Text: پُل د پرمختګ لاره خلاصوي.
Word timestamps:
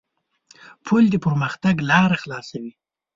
پُل 0.85 1.03
د 1.11 1.15
پرمختګ 1.25 1.75
لاره 1.89 2.17
خلاصوي. 2.23 2.73